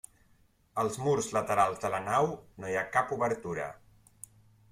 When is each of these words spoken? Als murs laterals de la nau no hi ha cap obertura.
Als 0.83 0.95
murs 1.07 1.27
laterals 1.37 1.83
de 1.83 1.91
la 1.97 2.01
nau 2.07 2.31
no 2.65 2.73
hi 2.73 2.81
ha 2.81 2.87
cap 2.97 3.15
obertura. 3.19 3.69